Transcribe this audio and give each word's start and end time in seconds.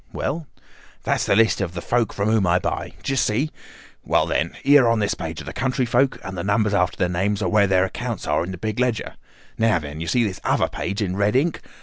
"Well?" 0.11 0.47
"That's 1.03 1.27
the 1.27 1.35
list 1.35 1.61
of 1.61 1.75
the 1.75 1.79
folk 1.81 2.11
from 2.11 2.27
whom 2.27 2.47
I 2.47 2.57
buy. 2.57 2.93
D'you 3.03 3.15
see? 3.15 3.51
Well, 4.03 4.25
then, 4.25 4.57
here 4.63 4.87
on 4.87 4.97
this 4.97 5.13
page 5.13 5.39
are 5.41 5.45
the 5.45 5.53
country 5.53 5.85
folk, 5.85 6.17
and 6.23 6.35
the 6.35 6.43
numbers 6.43 6.73
after 6.73 6.97
their 6.97 7.07
names 7.07 7.43
are 7.43 7.49
where 7.49 7.67
their 7.67 7.85
accounts 7.85 8.25
are 8.25 8.43
in 8.43 8.49
the 8.49 8.57
big 8.57 8.79
ledger. 8.79 9.13
Now, 9.59 9.77
then! 9.77 10.01
You 10.01 10.07
see 10.07 10.23
this 10.23 10.39
other 10.43 10.67
page 10.69 11.03
in 11.03 11.17
red 11.17 11.35
ink? 11.35 11.61